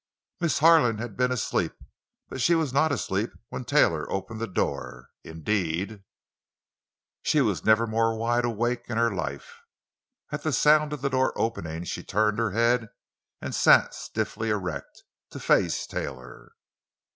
[0.39, 1.73] Miss Harlan had been asleep,
[2.27, 5.09] but she was not asleep when Taylor opened the door.
[5.23, 6.01] Indeed,
[7.21, 9.59] she was never more wide awake in her life.
[10.31, 12.87] At the sound of the door opening she turned her head
[13.41, 16.53] and sat stiffly erect, to face Taylor.